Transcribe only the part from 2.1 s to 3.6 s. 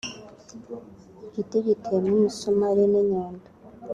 imisumari n’inyundo